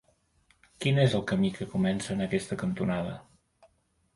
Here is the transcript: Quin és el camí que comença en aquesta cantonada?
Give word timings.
Quin 0.85 1.01
és 1.03 1.13
el 1.19 1.23
camí 1.31 1.51
que 1.57 1.67
comença 1.75 2.15
en 2.17 2.25
aquesta 2.27 2.59
cantonada? 2.63 3.13